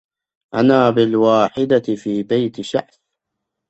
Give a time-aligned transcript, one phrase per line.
[0.53, 2.97] أنا بالوحدة في بيت شعث